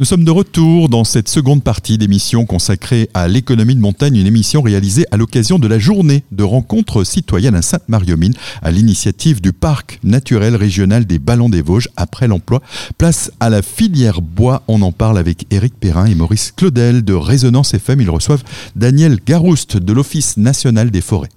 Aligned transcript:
Nous 0.00 0.04
sommes 0.04 0.22
de 0.22 0.30
retour 0.30 0.88
dans 0.88 1.02
cette 1.02 1.28
seconde 1.28 1.64
partie 1.64 1.98
d'émission 1.98 2.46
consacrée 2.46 3.10
à 3.14 3.26
l'économie 3.26 3.74
de 3.74 3.80
montagne, 3.80 4.14
une 4.14 4.28
émission 4.28 4.62
réalisée 4.62 5.04
à 5.10 5.16
l'occasion 5.16 5.58
de 5.58 5.66
la 5.66 5.80
journée 5.80 6.22
de 6.30 6.44
rencontres 6.44 7.02
citoyennes 7.02 7.56
à 7.56 7.62
Sainte-Marie-aux-Mines 7.62 8.36
à 8.62 8.70
l'initiative 8.70 9.40
du 9.40 9.52
Parc 9.52 9.98
naturel 10.04 10.54
régional 10.54 11.04
des 11.04 11.18
Ballons 11.18 11.48
des 11.48 11.62
Vosges 11.62 11.88
après 11.96 12.28
l'emploi. 12.28 12.62
Place 12.96 13.32
à 13.40 13.50
la 13.50 13.60
filière 13.60 14.22
bois, 14.22 14.62
on 14.68 14.82
en 14.82 14.92
parle 14.92 15.18
avec 15.18 15.52
Éric 15.52 15.74
Perrin 15.74 16.06
et 16.06 16.14
Maurice 16.14 16.52
Claudel 16.52 17.02
de 17.02 17.14
Résonance 17.14 17.74
FM. 17.74 18.00
Ils 18.00 18.10
reçoivent 18.10 18.44
Daniel 18.76 19.18
Garouste 19.26 19.78
de 19.78 19.92
l'Office 19.92 20.36
national 20.36 20.92
des 20.92 21.00
forêts. 21.00 21.30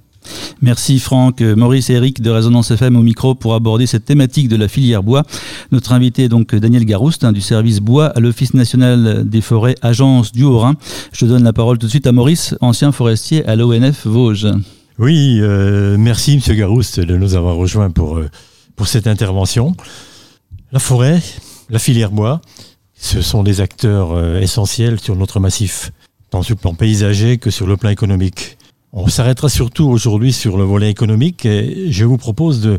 Merci 0.61 0.99
Franck, 0.99 1.41
Maurice 1.41 1.89
et 1.89 1.93
Eric 1.93 2.21
de 2.21 2.29
Résonance 2.29 2.71
FM 2.71 2.95
au 2.95 3.01
micro 3.01 3.35
pour 3.35 3.55
aborder 3.55 3.87
cette 3.87 4.05
thématique 4.05 4.47
de 4.47 4.55
la 4.55 4.67
filière 4.67 5.04
bois. 5.04 5.23
Notre 5.71 5.93
invité 5.93 6.25
est 6.25 6.29
donc 6.29 6.54
Daniel 6.55 6.86
Garouste 6.86 7.23
hein, 7.23 7.31
du 7.31 7.41
service 7.41 7.79
bois 7.79 8.07
à 8.07 8.19
l'Office 8.19 8.54
national 8.54 9.27
des 9.27 9.41
forêts, 9.41 9.75
agence 9.81 10.31
du 10.31 10.43
Haut-Rhin. 10.43 10.75
Je 11.11 11.25
donne 11.25 11.43
la 11.43 11.54
parole 11.54 11.77
tout 11.77 11.87
de 11.87 11.91
suite 11.91 12.07
à 12.07 12.11
Maurice, 12.11 12.55
ancien 12.61 12.91
forestier 12.91 13.46
à 13.46 13.55
l'ONF 13.55 14.05
Vosges. 14.05 14.47
Oui, 14.99 15.39
euh, 15.41 15.97
merci 15.97 16.35
Monsieur 16.35 16.54
Garouste 16.54 16.99
de 16.99 17.18
nous 17.18 17.33
avoir 17.33 17.55
rejoints 17.55 17.89
pour, 17.89 18.18
euh, 18.18 18.29
cette 18.85 19.07
intervention. 19.07 19.75
La 20.71 20.79
forêt, 20.79 21.21
la 21.69 21.79
filière 21.79 22.11
bois, 22.11 22.41
ce 22.93 23.21
sont 23.21 23.41
des 23.41 23.61
acteurs 23.61 24.11
euh, 24.11 24.39
essentiels 24.39 24.99
sur 24.99 25.15
notre 25.15 25.39
massif, 25.39 25.91
tant 26.29 26.43
sur 26.43 26.55
le 26.55 26.60
plan 26.60 26.75
paysager 26.75 27.38
que 27.38 27.49
sur 27.49 27.65
le 27.65 27.77
plan 27.77 27.89
économique. 27.89 28.57
On 28.93 29.07
s'arrêtera 29.07 29.47
surtout 29.47 29.86
aujourd'hui 29.86 30.33
sur 30.33 30.57
le 30.57 30.65
volet 30.65 30.89
économique 30.89 31.45
et 31.45 31.91
je 31.91 32.03
vous 32.03 32.17
propose 32.17 32.59
de, 32.59 32.77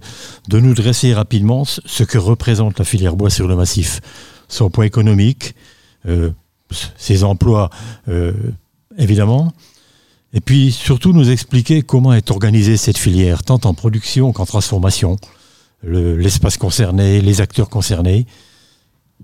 de, 0.49 0.61
nous 0.61 0.75
dresser 0.75 1.15
rapidement 1.15 1.65
ce 1.65 2.05
que 2.05 2.19
représente 2.19 2.79
la 2.79 2.85
filière 2.85 3.17
bois 3.17 3.31
sur 3.31 3.49
le 3.49 3.57
massif. 3.57 4.01
Son 4.47 4.69
poids 4.69 4.85
économique, 4.85 5.55
euh, 6.07 6.31
ses 6.99 7.25
emplois 7.25 7.71
euh, 8.09 8.35
évidemment, 8.99 9.55
et 10.35 10.41
puis 10.41 10.71
surtout 10.71 11.15
nous 11.15 11.31
expliquer 11.31 11.81
comment 11.81 12.13
est 12.13 12.31
organisée 12.31 12.77
cette 12.77 12.99
filière, 12.99 13.43
tant 13.43 13.61
en 13.65 13.73
production 13.73 14.33
qu'en 14.33 14.47
transformation, 14.47 15.17
l'espace 15.83 16.59
concerné, 16.59 17.23
les 17.23 17.41
acteurs 17.41 17.71
concernés. 17.71 18.27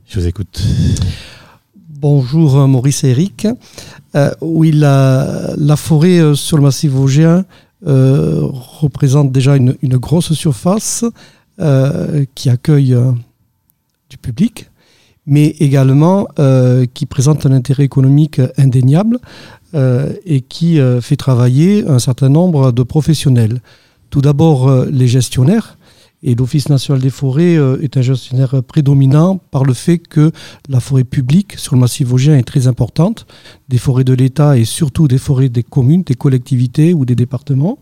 Je 0.06 0.20
vous 0.20 0.26
écoute. 0.26 0.62
Bonjour 1.86 2.66
Maurice 2.66 3.04
et 3.04 3.10
Eric. 3.10 3.46
Euh, 4.14 4.30
oui, 4.40 4.72
la, 4.72 5.54
forêt 5.76 6.18
euh, 6.18 6.34
sur 6.34 6.56
le 6.56 6.62
massif 6.62 6.90
vosgien 6.90 7.44
euh, 7.86 8.40
représente 8.42 9.30
déjà 9.30 9.56
une, 9.56 9.76
grosse 9.82 10.32
surface 10.32 11.04
euh, 11.60 12.24
qui 12.34 12.50
accueille 12.50 12.94
euh, 12.94 13.12
du 14.10 14.16
public, 14.16 14.70
mais 15.26 15.48
également 15.60 16.28
euh, 16.38 16.86
qui 16.92 17.06
présente 17.06 17.46
un 17.46 17.52
intérêt 17.52 17.84
économique 17.84 18.40
indéniable 18.56 19.18
et 20.24 20.40
qui 20.40 20.80
fait 21.02 21.16
travailler 21.16 21.86
un 21.86 21.98
certain 21.98 22.30
nombre 22.30 22.72
de 22.72 22.82
professionnels. 22.82 23.60
Tout 24.08 24.22
d'abord 24.22 24.86
les 24.86 25.06
gestionnaires 25.06 25.77
et 26.22 26.34
l'Office 26.34 26.68
national 26.68 27.00
des 27.00 27.10
forêts 27.10 27.56
euh, 27.56 27.80
est 27.80 27.96
un 27.96 28.02
gestionnaire 28.02 28.62
prédominant 28.62 29.40
par 29.50 29.64
le 29.64 29.72
fait 29.72 29.98
que 29.98 30.32
la 30.68 30.80
forêt 30.80 31.04
publique 31.04 31.58
sur 31.58 31.74
le 31.74 31.80
massif 31.80 32.08
vosgien 32.08 32.36
est 32.36 32.42
très 32.42 32.66
importante, 32.66 33.26
des 33.68 33.78
forêts 33.78 34.04
de 34.04 34.14
l'État 34.14 34.58
et 34.58 34.64
surtout 34.64 35.06
des 35.06 35.18
forêts 35.18 35.48
des 35.48 35.62
communes, 35.62 36.02
des 36.02 36.14
collectivités 36.14 36.92
ou 36.92 37.04
des 37.04 37.14
départements. 37.14 37.78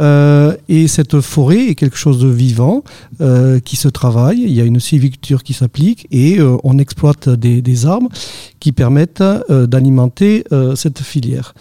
Euh, 0.00 0.56
et 0.68 0.88
cette 0.88 1.20
forêt 1.20 1.68
est 1.68 1.76
quelque 1.76 1.96
chose 1.96 2.18
de 2.18 2.26
vivant 2.26 2.82
euh, 3.20 3.60
qui 3.60 3.76
se 3.76 3.86
travaille. 3.86 4.42
Il 4.42 4.50
y 4.50 4.60
a 4.60 4.64
une 4.64 4.80
civiculture 4.80 5.44
qui 5.44 5.52
s'applique 5.52 6.08
et 6.10 6.40
on 6.64 6.78
exploite 6.78 7.28
des, 7.28 7.62
des, 7.62 7.86
arbres 7.86 8.08
qui 8.58 8.72
permettent 8.72 9.22
d'alimenter 9.48 10.42
cette 10.74 11.00
filière. 11.00 11.54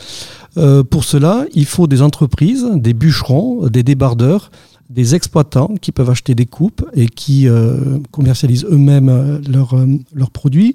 pour 0.55 1.03
cela, 1.03 1.45
il 1.53 1.65
faut 1.65 1.85
des 1.85 2.01
entreprises, 2.01 2.65
des 2.73 2.95
bûcherons, 2.95 3.67
des 3.67 3.83
débardeurs, 3.83 4.49
des 4.89 5.15
exploitants 5.15 5.73
qui 5.81 5.91
peuvent 5.91 6.09
acheter 6.09 6.35
des 6.35 6.45
coupes 6.45 6.85
et 6.93 7.07
qui 7.07 7.47
euh, 7.47 7.99
commercialisent 8.11 8.65
eux-mêmes 8.69 9.09
euh, 9.09 9.39
leurs 9.49 9.75
euh, 9.75 9.87
leur 10.13 10.29
produits. 10.29 10.73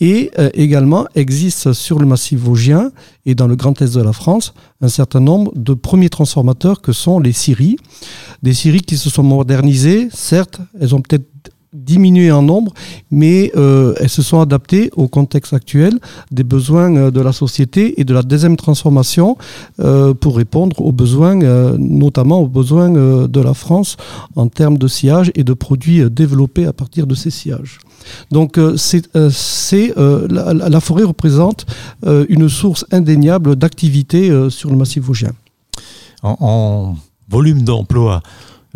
Et 0.00 0.30
également 0.54 1.06
existe 1.14 1.72
sur 1.72 1.98
le 1.98 2.06
massif 2.06 2.38
vosgien 2.38 2.90
et 3.24 3.34
dans 3.34 3.46
le 3.46 3.56
Grand 3.56 3.80
Est 3.80 3.94
de 3.94 4.02
la 4.02 4.12
France 4.12 4.54
un 4.80 4.88
certain 4.88 5.20
nombre 5.20 5.52
de 5.56 5.74
premiers 5.74 6.08
transformateurs 6.08 6.80
que 6.80 6.92
sont 6.92 7.18
les 7.18 7.32
scieries. 7.32 7.76
Des 8.42 8.52
scieries 8.52 8.82
qui 8.82 8.96
se 8.96 9.10
sont 9.10 9.22
modernisées, 9.22 10.08
certes, 10.12 10.60
elles 10.80 10.94
ont 10.94 11.00
peut-être 11.00 11.26
diminué 11.76 12.32
en 12.32 12.42
nombre, 12.42 12.72
mais 13.10 13.52
euh, 13.56 13.94
elles 14.00 14.08
se 14.08 14.22
sont 14.22 14.40
adaptées 14.40 14.90
au 14.96 15.08
contexte 15.08 15.52
actuel 15.52 15.98
des 16.30 16.44
besoins 16.44 16.94
euh, 16.96 17.10
de 17.10 17.20
la 17.20 17.32
société 17.32 18.00
et 18.00 18.04
de 18.04 18.14
la 18.14 18.22
deuxième 18.22 18.56
transformation 18.56 19.36
euh, 19.80 20.14
pour 20.14 20.36
répondre 20.36 20.80
aux 20.80 20.92
besoins, 20.92 21.36
notamment 21.78 22.40
aux 22.40 22.48
besoins 22.48 22.90
de 23.28 23.40
la 23.40 23.54
France 23.54 23.96
en 24.34 24.48
termes 24.48 24.78
de 24.78 24.88
sillage 24.88 25.30
et 25.34 25.44
de 25.44 25.52
produits 25.52 26.10
développés 26.10 26.66
à 26.66 26.72
partir 26.72 27.06
de 27.06 27.14
ces 27.14 27.30
sillages. 27.30 27.78
Donc 28.30 28.58
c'est 28.76 29.06
la, 29.96 30.54
la 30.54 30.80
forêt 30.80 31.04
représente 31.04 31.66
une 32.04 32.48
source 32.48 32.84
indéniable 32.90 33.56
d'activité 33.56 34.30
sur 34.50 34.70
le 34.70 34.76
massif 34.76 35.02
vosgien. 35.02 35.32
En, 36.22 36.36
en 36.40 36.96
volume 37.28 37.62
d'emploi, 37.62 38.22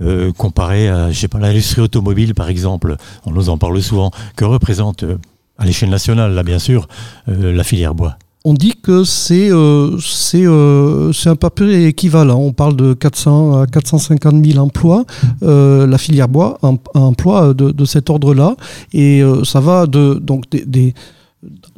euh, 0.01 0.33
comparé 0.33 0.89
à, 0.89 1.11
je 1.11 1.19
sais 1.19 1.29
pas, 1.29 1.39
l'industrie 1.39 1.83
automobile, 1.83 2.35
par 2.35 2.49
exemple. 2.49 2.97
On 3.27 3.33
nous 3.33 3.49
en 3.49 3.59
parle 3.59 3.81
souvent. 3.83 4.11
Que 4.37 4.45
représente, 4.45 5.03
euh, 5.03 5.19
à 5.59 5.65
l'échelle 5.65 5.91
nationale, 5.91 6.35
là, 6.35 6.43
bien 6.43 6.59
sûr, 6.59 6.89
euh, 7.29 7.53
la 7.53 7.65
filière 7.65 7.95
bois? 7.95 8.17
On 8.45 8.55
dit 8.55 8.73
que 8.83 9.05
c'est 9.05 9.51
un 9.51 11.37
papier 11.37 11.89
équivalent. 11.89 12.39
On 12.39 12.55
parle 12.55 12.75
de 12.75 12.95
400 12.95 13.61
à 13.61 13.67
450 13.67 14.43
000 14.43 14.59
emplois. 14.59 15.05
Euh, 15.43 15.87
la 15.87 15.99
filière 15.99 16.29
bois 16.29 16.59
emploie 16.95 17.53
de, 17.53 17.71
de 17.71 17.85
cet 17.85 18.09
ordre-là. 18.09 18.57
Et 18.95 19.23
ça 19.45 19.61
va 19.61 19.87
de, 19.87 20.15
donc 20.15 20.49
des, 20.51 20.65
des 20.65 20.95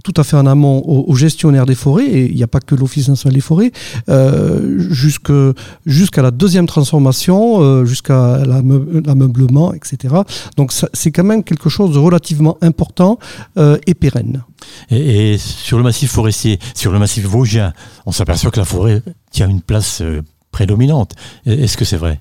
tout 0.03 0.15
à 0.17 0.25
fait 0.25 0.37
en 0.37 0.47
amont 0.47 0.79
aux, 0.85 1.11
aux 1.11 1.15
gestionnaires 1.15 1.67
des 1.67 1.75
forêts, 1.75 2.07
et 2.07 2.31
il 2.31 2.37
n'y 2.37 2.43
a 2.43 2.49
pas 2.49 2.61
que 2.61 2.75
l'Office 2.75 3.09
national 3.09 3.35
des 3.35 3.41
forêts, 3.41 3.73
euh, 4.09 4.79
jusqu'à 4.91 5.53
jusqu 5.87 6.21
la 6.21 6.31
deuxième 6.31 6.67
transformation, 6.67 7.63
euh, 7.63 7.85
jusqu'à 7.85 8.43
l'ameublement, 8.45 9.73
etc. 9.73 10.15
Donc 10.57 10.73
c'est 10.93 11.13
quand 11.13 11.25
même 11.25 11.45
quelque 11.45 11.69
chose 11.69 11.93
de 11.93 11.99
relativement 11.99 12.59
important 12.63 13.19
euh, 13.59 13.79
et 13.87 13.95
pérenne. 13.95 14.43
Et, 14.91 15.33
et, 15.33 15.39
sur 15.39 15.79
le 15.79 15.85
massif 15.85 16.11
forestier, 16.11 16.59
sur 16.75 16.93
le 16.93 16.99
massif 16.99 17.25
vosgien, 17.27 17.73
on 18.07 18.13
s'aperçoit 18.13 18.51
que 18.51 18.61
la 18.61 18.65
forêt 18.65 19.03
tient 19.31 19.49
une 19.49 19.63
place 19.63 20.01
euh, 20.03 20.23
prédominante. 20.51 21.15
Est-ce 21.47 21.77
que 21.77 21.85
c'est 21.85 21.97
vrai? 21.97 22.21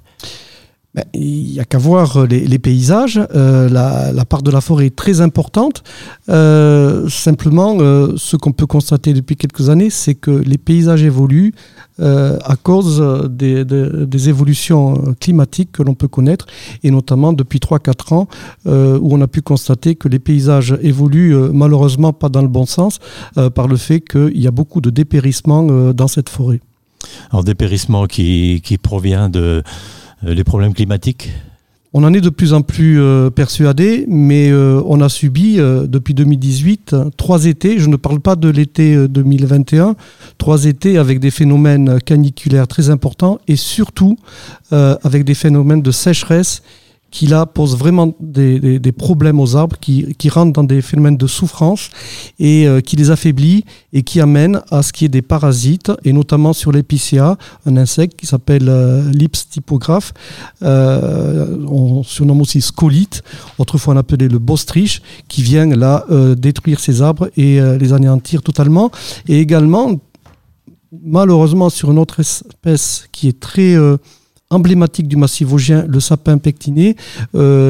Ben, 0.94 1.06
il 1.13 1.53
n'y 1.53 1.59
a 1.59 1.63
qu'à 1.63 1.78
voir 1.78 2.25
les, 2.25 2.46
les 2.46 2.59
paysages. 2.59 3.19
Euh, 3.34 3.69
la, 3.69 4.25
part 4.25 4.41
de 4.41 4.52
la 4.52 4.59
forêt 4.59 4.88
est 4.88 4.96
très 4.96 5.22
importante. 5.22 5.84
Euh, 6.28 7.07
simplement, 7.07 7.78
euh, 7.79 8.13
ce 8.18 8.35
qu'on 8.35 8.52
peut 8.52 8.66
constater 8.66 9.13
depuis 9.13 9.38
quelques 9.38 9.69
années, 9.69 9.90
c'est 9.90 10.16
que 10.16 10.31
les 10.31 10.57
paysages 10.57 11.03
évoluent 11.03 11.53
euh, 12.02 12.38
à 12.44 12.56
cause 12.56 13.02
des, 13.29 14.29
évolutions 14.29 15.16
climatiques 15.19 15.72
que 15.72 15.84
l'on 15.84 15.94
peut 15.94 16.07
connaître, 16.07 16.46
et 16.84 16.91
notamment 16.91 17.31
depuis 17.34 17.59
3-4 17.59 18.13
ans, 18.13 18.28
euh, 18.68 19.00
où 19.02 19.16
on 19.16 19.22
a 19.22 19.28
pu 19.28 19.41
constater 19.41 19.96
que 19.96 20.08
les 20.08 20.19
paysages 20.19 20.78
évoluent 20.81 21.35
euh, 21.35 21.52
malheureusement 21.53 22.13
pas 22.13 22.29
dans 22.29 22.41
le 22.41 22.47
bon 22.47 22.66
sens, 22.66 23.00
euh, 23.38 23.50
par 23.50 23.68
le 23.68 23.78
fait 23.78 24.02
qu'il 24.02 24.40
y 24.40 24.47
a 24.47 24.52
beaucoup 24.52 24.81
de 24.81 24.90
dépérissement 24.90 25.68
euh, 25.69 25.94
dans 25.94 26.08
cette 26.08 26.29
forêt. 26.29 26.59
Alors 27.31 27.44
dépérissement 27.44 28.06
qui, 28.06 28.62
provient 28.81 29.29
de 29.29 29.40
euh, 29.40 29.62
les 30.24 30.44
problèmes 30.44 30.74
climatiques 30.74 31.32
On 31.94 32.04
en 32.04 32.14
est 32.14 32.22
de 32.22 32.30
plus 32.30 32.54
en 32.54 32.62
plus 32.62 33.02
euh, 33.02 33.30
persuadé, 33.30 34.06
mais 34.08 34.50
euh, 34.50 34.82
on 34.86 35.02
a 35.02 35.09
subi 35.09 35.59
euh, 35.59 35.88
depuis 35.88 36.14
2018 36.14 36.96
trois 37.18 37.46
étés, 37.46 37.80
je 37.80 37.88
ne 37.88 37.96
parle 37.96 38.20
pas 38.20 38.35
de 38.35 38.50
l'été 38.50 39.08
2021, 39.08 39.96
trois 40.38 40.66
étés 40.66 40.97
avec 40.97 41.20
des 41.20 41.32
phénomènes 41.32 42.00
caniculaires 42.00 42.68
très 42.68 42.90
importants 42.90 43.40
et 43.47 43.56
surtout 43.56 44.18
euh, 44.73 44.96
avec 45.03 45.23
des 45.23 45.34
phénomènes 45.34 45.82
de 45.82 45.91
sécheresse 45.91 46.62
qui 47.11 47.28
là 47.28 47.46
pose 47.46 47.78
vraiment 47.78 48.16
des, 48.19 48.59
des, 48.59 48.79
des 48.79 48.91
problèmes 48.93 49.40
aux 49.40 49.55
arbres, 49.58 49.78
qui, 49.79 50.16
qui 50.17 50.29
rentrent 50.29 50.53
dans 50.53 50.63
des 50.63 50.81
phénomènes 50.81 51.17
de 51.17 51.28
souffrance 51.28 51.90
et 52.40 52.66
euh, 52.66 52.79
qui 52.79 52.96
les 52.96 53.11
affaiblit 53.11 53.66
et 53.91 54.02
qui 54.02 54.22
amène 54.22 54.61
à 54.72 54.81
ce 54.81 54.93
qui 54.93 55.05
est 55.05 55.09
des 55.09 55.22
parasites, 55.22 55.91
et 56.05 56.13
notamment 56.13 56.53
sur 56.53 56.72
l'épicéa, 56.72 57.37
un 57.66 57.78
insecte 57.78 58.17
qui 58.17 58.25
s'appelle 58.25 58.69
euh, 58.69 59.11
l'ips 59.11 59.49
typographe, 59.49 60.13
euh, 60.63 61.58
on 61.67 62.02
surnomme 62.03 62.41
aussi 62.41 62.61
scolite, 62.61 63.23
autrefois 63.58 63.93
on 63.93 63.97
appelait 63.97 64.29
le 64.29 64.40
bostrich, 64.40 65.02
qui 65.28 65.43
vient 65.43 65.67
là 65.67 66.05
euh, 66.09 66.34
détruire 66.35 66.79
ces 66.79 67.02
arbres 67.02 67.29
et 67.35 67.59
euh, 67.59 67.78
les 67.78 67.91
anéantir 67.91 68.41
totalement, 68.41 68.90
et 69.28 69.40
également 69.40 69.99
malheureusement 71.03 71.69
sur 71.69 71.91
une 71.91 71.99
autre 71.99 72.22
espèce 72.22 73.08
qui 73.11 73.28
est 73.28 73.40
très... 73.40 73.75
Euh, 74.52 74.56
emblématique 74.56 75.08
du 75.08 75.16
massif 75.16 75.48
vosgien, 75.48 75.86
le 75.88 76.00
sapin 76.00 76.38
pectiné, 76.38 76.96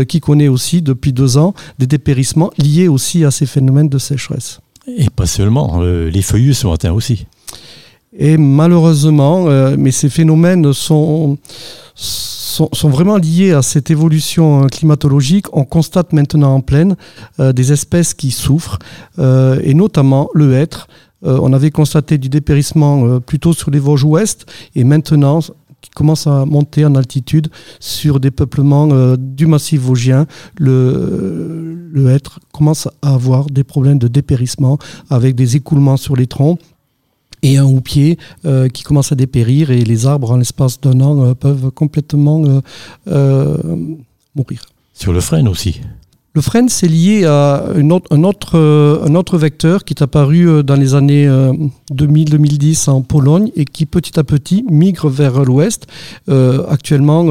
qui 0.08 0.20
connaît 0.20 0.48
aussi 0.48 0.82
depuis 0.82 1.14
deux 1.14 1.38
ans 1.38 1.54
des 1.80 1.88
dépérissements 1.88 2.52
liés 2.58 2.88
aussi 2.88 3.24
à 3.24 3.32
ces 3.32 3.46
phénomènes 3.46 3.90
de 3.90 3.98
sécheresse. 3.98 4.60
Et 4.88 5.10
pas 5.10 5.26
seulement, 5.28 5.82
les 5.82 6.22
feuillus 6.22 6.56
sont 6.56 6.72
atteints 6.72 6.92
aussi. 6.92 7.28
Et 8.18 8.38
malheureusement, 8.38 9.46
mais 9.78 9.92
ces 9.92 10.10
phénomènes 10.10 10.74
sont 10.74 11.38
sont, 12.52 12.90
vraiment 12.90 13.18
liés 13.18 13.54
à 13.54 13.62
cette 13.62 13.90
évolution 13.92 14.68
climatologique. 14.68 15.46
On 15.54 15.64
constate 15.64 16.14
maintenant 16.14 16.56
en 16.56 16.62
plaine 16.62 16.96
euh, 17.40 17.54
des 17.54 17.72
espèces 17.72 18.14
qui 18.14 18.32
souffrent, 18.32 18.80
euh, 19.20 19.60
et 19.64 19.74
notamment 19.74 20.30
le 20.34 20.54
hêtre. 20.54 20.88
Euh, 21.24 21.38
on 21.42 21.54
avait 21.54 21.70
constaté 21.70 22.18
du 22.18 22.30
dépérissement 22.30 23.20
plutôt 23.20 23.54
sur 23.54 23.72
les 23.72 23.80
Vosges 23.80 24.04
ouest, 24.04 24.46
et 24.76 24.84
maintenant 24.84 25.40
qui 25.82 25.90
commence 25.90 26.28
à 26.28 26.46
monter 26.46 26.86
en 26.86 26.96
altitude 26.96 27.50
sur 27.80 28.20
des 28.20 28.32
peuplements 28.32 29.16
du 29.18 29.48
massif 29.48 29.82
vosgien. 29.82 30.28
Le, 30.58 31.90
le 31.92 32.10
hêtre 32.10 32.40
commence 32.54 32.88
à 33.02 33.14
avoir 33.14 33.48
des 33.48 33.64
problèmes 33.64 34.00
de 34.00 34.08
dépérissement 34.08 34.78
avec 35.10 35.36
des 35.36 35.56
écoulements 35.56 35.98
sur 35.98 36.16
les 36.16 36.28
troncs 36.28 36.60
et 37.44 37.58
un 37.58 37.66
houppier 37.66 38.18
euh, 38.46 38.68
qui 38.70 38.84
commence 38.84 39.12
à 39.12 39.16
dépérir 39.16 39.72
et 39.72 39.84
les 39.84 40.06
arbres 40.06 40.32
en 40.32 40.38
l'espace 40.38 40.80
d'un 40.80 41.00
an 41.02 41.26
euh, 41.26 41.34
peuvent 41.34 41.72
complètement 41.72 42.62
euh, 43.08 43.58
mourir. 44.36 44.64
Sur 44.94 45.14
le 45.14 45.22
frêne 45.22 45.48
aussi 45.48 45.82
le 46.34 46.42
frêne, 46.42 46.70
c'est 46.70 46.88
lié 46.88 47.26
à 47.26 47.66
autre, 47.92 48.58
un, 49.06 49.16
autre, 49.16 49.38
vecteur 49.38 49.84
qui 49.84 49.94
est 49.94 50.02
apparu 50.02 50.64
dans 50.64 50.76
les 50.76 50.96
années 50.96 51.28
2000-2010 51.92 52.90
en 52.90 53.02
Pologne 53.02 53.52
et 53.58 53.66
qui 53.66 53.86
petit 53.86 54.18
à 54.18 54.24
petit 54.24 54.64
migre 54.70 55.10
vers 55.10 55.44
l'ouest. 55.44 55.88
actuellement, 56.70 57.26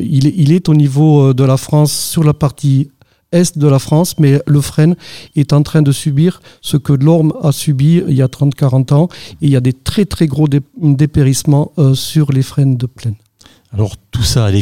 il, 0.00 0.52
est 0.52 0.70
au 0.70 0.74
niveau 0.74 1.34
de 1.34 1.44
la 1.44 1.58
France 1.58 1.92
sur 1.92 2.24
la 2.24 2.32
partie 2.32 2.88
est 3.32 3.58
de 3.58 3.68
la 3.68 3.78
France, 3.78 4.18
mais 4.18 4.40
le 4.46 4.60
frêne 4.60 4.96
est 5.36 5.52
en 5.52 5.62
train 5.62 5.82
de 5.82 5.92
subir 5.92 6.40
ce 6.60 6.76
que 6.76 6.92
l'Orme 6.92 7.32
a 7.42 7.52
subi 7.52 8.02
il 8.08 8.14
y 8.14 8.22
a 8.22 8.26
30-40 8.26 8.94
ans. 8.94 9.08
Et 9.42 9.46
il 9.46 9.50
y 9.50 9.56
a 9.56 9.60
des 9.60 9.72
très 9.72 10.04
très 10.04 10.26
gros 10.26 10.48
dépérissements 10.48 11.72
euh, 11.78 11.94
sur 11.94 12.32
les 12.32 12.42
frênes 12.42 12.76
de 12.76 12.86
plaine. 12.86 13.16
Alors 13.72 13.96
tout 14.10 14.22
ça 14.22 14.46
a. 14.46 14.52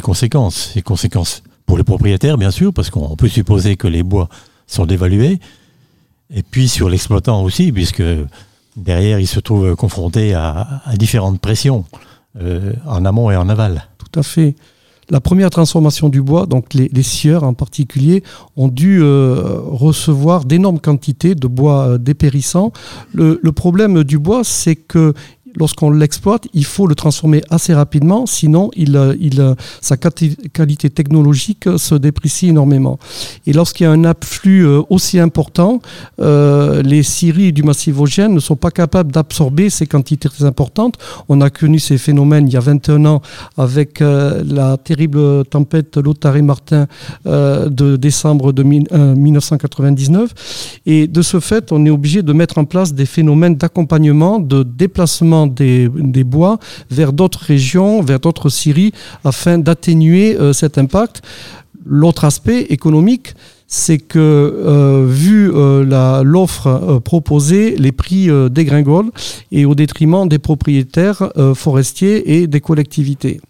Des 0.75 0.82
conséquences 0.82 1.43
pour 1.67 1.77
les 1.77 1.85
propriétaires, 1.85 2.39
bien 2.39 2.51
sûr, 2.51 2.73
parce 2.73 2.91
qu'on 2.91 3.17
peut 3.17 3.29
supposer 3.29 3.77
que 3.77 3.89
les 3.89 4.03
bois 4.03 4.29
sont 4.67 4.87
dévalués. 4.87 5.41
Et 6.35 6.43
puis 6.43 6.69
sur 6.69 6.89
l'exploitant 6.89 7.43
aussi, 7.43 7.73
puisque 7.73 8.03
derrière, 8.77 9.21
il 9.21 9.27
se 9.27 9.41
trouve 9.41 9.77
confronté 9.77 10.35
à, 10.35 10.83
différentes 10.97 11.41
pressions, 11.41 11.85
euh, 12.41 12.73
en 12.87 13.05
amont 13.05 13.31
et 13.31 13.37
en 13.37 13.49
aval. 13.49 13.87
Tout 13.99 14.21
à 14.21 14.23
fait 14.23 14.55
la 15.09 15.21
première 15.21 15.51
transformation 15.51 16.09
du 16.09 16.21
bois, 16.21 16.47
donc 16.47 16.75
les, 16.75 16.89
les 16.93 17.03
scieurs 17.03 17.45
en 17.45 17.55
particulier, 17.55 18.23
ont 18.57 18.69
dû 18.69 19.01
euh, 19.01 19.61
recevoir 19.65 20.45
d'énormes 20.45 20.81
quantités 20.81 21.35
de 21.35 21.47
bois 21.47 21.87
euh, 21.87 21.99
dépérissant. 21.99 22.73
Le, 23.15 23.39
le, 23.41 23.53
problème 23.53 24.03
du 24.03 24.19
bois, 24.19 24.43
c'est 24.43 24.75
que 24.75 25.15
lorsqu'on 25.56 25.91
l'exploite, 25.91 26.47
il 26.55 26.64
faut 26.64 26.87
le 26.87 26.94
transformer 26.94 27.43
assez 27.50 27.75
rapidement, 27.75 28.26
sinon 28.26 28.70
euh, 28.76 29.14
euh, 29.38 29.55
sa 29.81 29.97
qualité 29.97 30.91
technologique 30.91 31.69
se 31.76 31.94
déprécie 31.94 32.49
énormément. 32.49 32.99
Et 33.47 33.53
lorsqu'il 33.53 33.85
y 33.85 33.87
a 33.87 33.93
un 33.93 34.05
afflux 34.05 34.67
euh, 34.67 34.82
aussi 34.91 35.19
important, 35.19 35.81
les 36.19 37.03
scieries 37.03 37.53
du 37.53 37.62
massif 37.62 37.94
vosgien 37.94 38.29
ne 38.29 38.41
sont 38.41 38.56
pas 38.56 38.70
capables 38.70 39.12
d'absorber 39.12 39.70
ces 39.70 39.87
quantités 39.87 40.29
très 40.29 40.44
importantes. 40.44 40.97
On 41.29 41.41
a 41.41 41.50
connu 41.50 41.79
ces 41.79 41.99
phénomènes 41.99 42.49
il 42.49 42.55
y 42.55 42.56
a 42.56 42.61
21 42.61 43.05
ans 43.06 43.23
avec 43.56 44.00
la 44.00 44.76
terrible 44.76 45.44
tempête 45.47 45.97
Lothar 45.97 46.37
et 46.37 46.43
Martin 46.43 46.87
de 47.25 47.97
décembre 47.97 48.53
de 48.53 48.62
1999. 48.62 50.81
Et 50.87 51.06
de 51.06 51.23
ce 51.23 51.41
fait, 51.41 51.73
on 51.73 51.85
est 51.87 51.91
obligé 51.91 52.23
de 52.23 52.32
mettre 52.32 52.58
en 52.58 52.64
place 52.64 52.94
des 52.94 53.06
phénomènes 53.06 53.56
d'accompagnement, 53.56 54.38
de 54.38 54.62
déplacement 54.62 55.45
des, 55.46 55.88
bois 56.25 56.58
vers 56.90 57.12
d'autres 57.12 57.40
régions, 57.40 58.02
vers 58.02 58.20
d'autres 58.20 58.48
scieries, 58.48 58.93
afin 59.25 59.58
d'atténuer 59.58 60.37
euh, 60.37 60.52
cet 60.52 60.78
impact. 60.78 61.22
L'autre 61.84 62.25
aspect 62.25 62.62
économique, 62.62 63.34
c'est 63.69 63.98
que 63.98 64.19
euh, 64.19 65.06
vu 65.08 65.50
euh, 65.52 66.22
l'offre 66.25 67.00
proposée, 67.04 67.76
les 67.76 67.93
prix 67.93 68.28
dégringolent 68.50 69.10
et 69.52 69.64
au 69.64 69.75
détriment 69.75 70.28
des 70.28 70.38
propriétaires 70.38 71.31
forestiers 71.54 72.38
et 72.40 72.46
des 72.46 72.60
collectivités. 72.60 73.40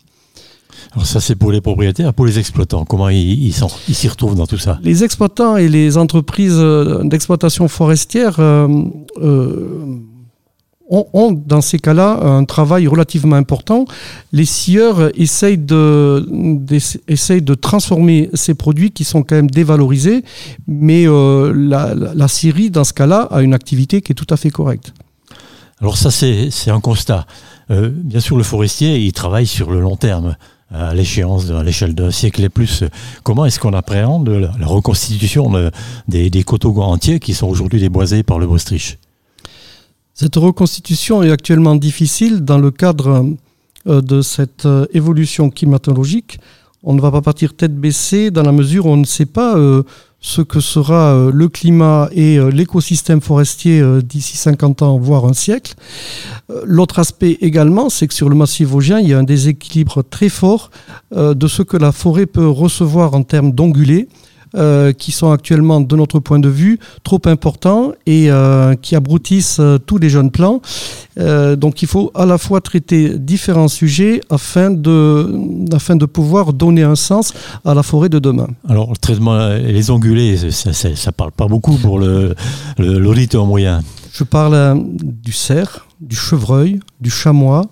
Alors 0.93 1.06
ça 1.06 1.20
c'est 1.20 1.34
pour 1.34 1.52
les 1.52 1.60
propriétaires, 1.60 2.12
pour 2.14 2.26
les 2.26 2.38
exploitants, 2.38 2.84
comment 2.84 3.08
ils 3.08 3.52
s'y 3.52 4.08
retrouvent 4.08 4.37
dans 4.37 4.46
tout 4.46 4.58
ça? 4.58 4.78
Les 4.82 5.04
exploitants 5.04 5.56
et 5.56 5.69
les 5.69 5.96
entreprises 5.96 6.58
d'exploitation 7.04 7.69
forestière 7.69 8.38
ont, 10.88 11.33
dans 11.33 11.61
ces 11.61 11.79
cas-là 11.79 12.21
un 12.23 12.44
travail 12.44 12.87
relativement 12.87 13.37
important. 13.37 13.87
Les 14.33 14.44
scieurs 14.44 15.11
essayent 15.19 15.59
de, 15.59 16.27
de 16.29 17.55
transformer 17.55 18.31
ces 18.35 18.55
produits 18.55 18.91
qui 18.91 19.05
sont 19.05 19.23
quand 19.23 19.37
même 19.37 19.50
dévalorisés, 19.50 20.25
mais 20.67 21.06
euh, 21.06 21.53
la, 21.55 21.94
la, 21.94 22.29
scierie, 22.29 22.71
dans 22.71 22.85
ce 22.85 22.93
cas-là, 22.93 23.29
a 23.31 23.43
une 23.43 23.55
activité 23.55 24.00
qui 24.03 24.12
est 24.12 24.15
tout 24.15 24.33
à 24.33 24.37
fait 24.37 24.50
correcte. 24.50 24.93
Alors 25.81 25.97
ça, 25.97 26.11
c'est 26.11 26.71
un 26.71 26.81
constat. 26.81 27.27
Euh, 27.71 27.91
bien 27.93 28.21
sûr, 28.21 28.37
le 28.37 28.44
forestier, 28.44 28.99
il 28.99 29.12
travaille 29.12 29.47
sur 29.47 29.71
le 29.71 29.81
long 29.81 29.97
terme 29.97 30.37
à 30.73 30.94
l'échéance, 30.94 31.50
à 31.50 31.62
l'échelle 31.62 31.94
d'un 31.94 32.11
siècle 32.11 32.43
et 32.43 32.49
plus. 32.49 32.82
Comment 33.23 33.44
est-ce 33.44 33.61
qu'on 33.61 33.73
appréhende 33.73 34.29
la, 34.29 34.67
reconstitution 34.67 35.53
des, 36.09 36.31
des 36.31 36.43
coteaux 36.43 36.81
entiers 36.82 37.21
qui 37.21 37.35
sont 37.35 37.47
aujourd'hui 37.47 37.79
déboisés 37.79 38.23
par 38.23 38.39
le 38.39 38.47
Bostriche 38.47 38.99
cette 40.19 40.37
reconstitution 40.37 41.23
est 41.23 41.31
actuellement 41.31 41.77
difficile 41.77 42.41
dans 42.41 42.57
le 42.57 42.71
cadre 42.71 43.35
euh, 43.87 44.01
de 44.01 44.23
cette 44.23 44.65
euh, 44.65 44.87
évolution 44.95 45.51
climatologique. 45.51 46.41
On 46.83 46.95
ne 46.95 47.03
va 47.03 47.11
pas 47.11 47.21
partir 47.21 47.55
tête 47.55 47.77
baissée 47.77 48.31
dans 48.31 48.43
la 48.43 48.53
mesure 48.53 48.87
où 48.87 48.89
on 48.89 48.97
ne 48.97 49.05
sait 49.05 49.27
pas 49.27 49.59
euh, 49.59 49.83
ce 50.21 50.41
que 50.41 50.61
sera 50.61 51.31
le 51.31 51.49
climat 51.49 52.09
et 52.13 52.39
l'écosystème 52.51 53.21
forestier 53.21 53.83
d'ici 54.03 54.37
50 54.37 54.83
ans, 54.83 54.99
voire 54.99 55.27
un 55.27 55.35
siècle. 55.35 55.75
L'autre 56.65 56.99
aspect 56.99 57.39
également, 57.43 57.91
c'est 57.91 58.09
que 58.09 58.15
sur 58.15 58.29
le 58.29 58.35
massif 58.35 58.67
vosgien, 58.67 58.99
il 58.99 59.09
y 59.09 59.15
a 59.15 59.19
un 59.19 59.25
déséquilibre 59.25 60.03
très 60.03 60.29
fort 60.29 60.71
de 61.15 61.47
ce 61.47 61.63
que 61.63 61.77
la 61.77 61.93
forêt 61.93 62.27
peut 62.27 62.49
recevoir 62.49 63.15
en 63.15 63.23
termes 63.23 63.53
d'ongulés 63.53 64.09
euh, 64.56 64.93
qui 64.93 65.12
sont 65.12 65.31
actuellement, 65.31 65.81
de 65.81 65.97
notre 65.97 66.19
point 66.19 66.38
de 66.38 66.49
vue, 66.49 66.79
trop 67.03 67.20
importants 67.26 67.93
et 68.06 68.31
euh, 68.31 68.75
qui 68.75 68.97
abroutissent 68.97 69.58
euh, 69.61 69.79
tous 69.79 69.99
les 69.99 70.08
jeunes 70.08 70.31
plants. 70.31 70.60
donc 71.56 71.82
il 71.82 71.89
faut 71.89 72.10
à 72.15 72.27
la 72.27 72.39
fois 72.39 72.60
traiter 72.60 73.19
différents 73.19 73.69
sujets 73.69 74.20
afin 74.31 74.70
de, 74.70 74.94
afin 75.72 75.96
de 75.96 76.06
pouvoir 76.06 76.53
donner 76.53 76.82
un 76.82 76.94
sens 76.94 77.32
à 77.65 77.75
la 77.75 77.82
forêt 77.82 78.08
de 78.08 78.19
demain. 78.19 78.48
Alors 78.69 78.91
le 78.91 78.96
traitement, 78.96 79.48
les 79.48 79.91
ongulés, 79.91 80.36
ça 80.51 80.89
ne 80.89 81.10
parle 81.13 81.32
pas 81.32 81.46
beaucoup 81.46 81.77
pour 81.77 81.98
l'auditeur 81.98 83.43
le, 83.43 83.48
moyen. 83.48 83.82
Je 84.13 84.25
parle 84.25 84.82
du 85.29 85.32
cerf, 85.32 85.86
du 86.01 86.17
chevreuil, 86.17 86.81
du 87.01 87.10
chamois, 87.10 87.63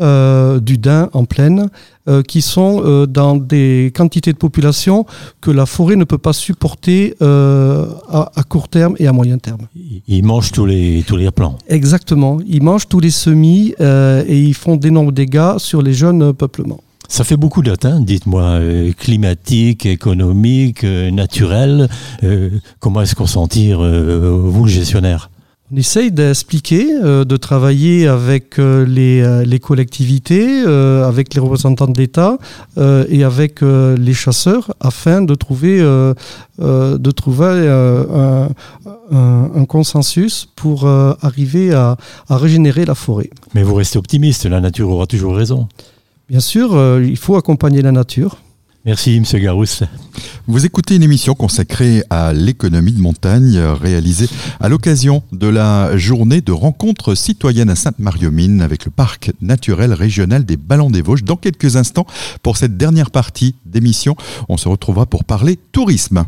euh, 0.00 0.60
du 0.60 0.78
daim 0.78 1.08
en 1.12 1.24
plaine, 1.24 1.68
euh, 2.08 2.22
qui 2.22 2.42
sont 2.42 2.82
euh, 2.84 3.06
dans 3.06 3.36
des 3.36 3.92
quantités 3.94 4.32
de 4.32 4.36
population 4.36 5.06
que 5.40 5.50
la 5.50 5.66
forêt 5.66 5.96
ne 5.96 6.04
peut 6.04 6.18
pas 6.18 6.32
supporter 6.32 7.14
à, 7.20 8.42
court 8.48 8.68
terme 8.68 8.94
et 8.98 9.06
à 9.06 9.12
moyen 9.12 9.38
terme. 9.38 9.68
Ils 10.08 10.24
mangent 10.24 10.52
tous 10.52 10.66
les, 10.66 11.04
tous 11.06 11.16
les 11.16 11.30
plants. 11.30 11.58
Exactement. 11.68 12.38
Ils 12.46 12.62
mangent 12.62 12.88
tous 12.88 13.00
les 13.00 13.10
semis 13.10 13.74
et 13.80 14.38
ils 14.38 14.54
font 14.54 14.76
d'énormes 14.76 15.12
dégâts 15.12 15.58
sur 15.58 15.82
les 15.82 15.92
jeunes 15.92 16.32
peuplements. 16.32 16.80
Ça 17.08 17.22
fait 17.22 17.36
beaucoup 17.36 17.62
d'atteintes, 17.62 18.04
dites-moi, 18.04 18.60
climatiques, 18.98 19.86
économiques, 19.86 20.84
naturelles. 20.84 21.88
comment 22.80 23.02
est-ce 23.02 23.14
qu'on 23.14 23.26
s'en 23.26 23.46
tire, 23.46 23.78
vous 23.80 24.64
le 24.64 24.70
gestionnaire? 24.70 25.30
On 25.72 25.76
essaye 25.76 26.12
d'expliquer, 26.12 26.92
euh, 26.92 27.24
de 27.24 27.36
travailler 27.38 28.06
avec 28.06 28.58
euh, 28.58 28.84
euh, 28.86 29.44
les, 29.44 29.58
collectivités, 29.58 30.60
avec 30.60 31.32
les 31.34 31.40
représentants 31.40 31.86
de 31.86 31.98
l'État 31.98 32.38
et 32.76 33.24
avec 33.24 33.60
les 33.62 34.14
chasseurs 34.14 34.74
afin 34.80 35.22
de 35.22 35.34
trouver, 35.34 35.78
de 35.78 37.10
trouver 37.10 37.68
un, 39.10 39.64
consensus 39.66 40.48
pour 40.54 40.86
arriver 40.86 41.72
à, 41.72 41.96
à, 42.28 42.36
régénérer 42.36 42.84
la 42.84 42.94
forêt. 42.94 43.30
Mais 43.54 43.62
vous 43.62 43.74
restez 43.74 43.98
optimiste, 43.98 44.44
la 44.44 44.60
nature 44.60 44.90
aura 44.90 45.06
toujours 45.06 45.34
raison. 45.36 45.68
Bien 46.28 46.40
sûr, 46.40 47.00
il 47.00 47.16
faut 47.16 47.36
accompagner 47.36 47.82
la 47.82 47.92
nature. 47.92 48.38
Merci, 48.86 49.18
Monsieur 49.18 49.38
Garousse. 49.38 49.82
Vous 50.46 50.66
écoutez 50.66 50.96
une 50.96 51.02
émission 51.02 51.34
consacrée 51.34 52.02
à 52.10 52.34
l'économie 52.34 52.92
de 52.92 53.00
montagne, 53.00 53.58
réalisée 53.58 54.28
à 54.60 54.68
l'occasion 54.68 55.22
de 55.32 55.46
la 55.46 55.96
journée 55.96 56.42
de 56.42 56.52
rencontre 56.52 57.14
citoyenne 57.14 57.70
à 57.70 57.76
Sainte-Marie-aux-Mines 57.76 58.60
avec 58.60 58.84
le 58.84 58.90
parc 58.90 59.32
naturel 59.40 59.94
régional 59.94 60.44
des 60.44 60.58
Ballons 60.58 60.90
des 60.90 61.00
Vosges. 61.00 61.24
Dans 61.24 61.36
quelques 61.36 61.76
instants, 61.76 62.06
pour 62.42 62.58
cette 62.58 62.76
dernière 62.76 63.10
partie 63.10 63.54
d'émission, 63.64 64.16
on 64.50 64.58
se 64.58 64.68
retrouvera 64.68 65.06
pour 65.06 65.24
parler 65.24 65.58
tourisme. 65.72 66.26